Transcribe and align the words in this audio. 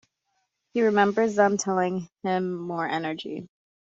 He 0.73 0.81
remembers 0.81 1.35
them 1.35 1.57
telling 1.57 2.09
him, 2.23 2.55
More 2.55 2.87
energy! 2.89 3.47